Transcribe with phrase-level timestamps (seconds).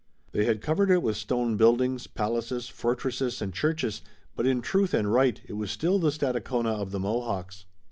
[0.31, 4.01] They had covered it with stone buildings, palaces, fortresses and churches,
[4.35, 7.65] but, in truth and right, it was still the Stadacona of the Mohawks.